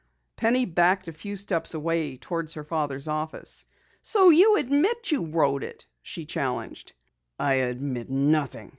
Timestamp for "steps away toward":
1.35-2.51